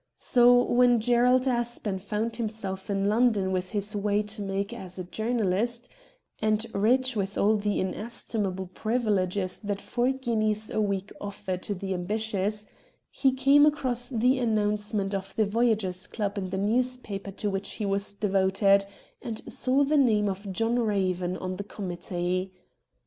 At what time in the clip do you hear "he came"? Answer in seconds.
13.11-13.63